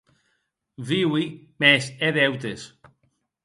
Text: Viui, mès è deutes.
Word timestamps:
Viui, 0.91 1.27
mès 1.59 1.83
è 2.07 2.13
deutes. 2.19 2.61